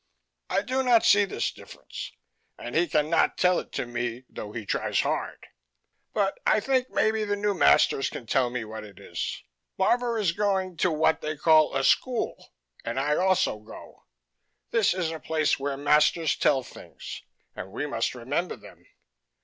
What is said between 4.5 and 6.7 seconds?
he tries hard. But I